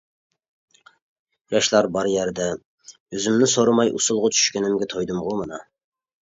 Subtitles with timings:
[1.55, 5.63] ياشلار بار يەردە ئۆزۈمنى سورىماي ئۇسسۇلغا چۈشكىنىمگە تويدۇمغۇ مانا.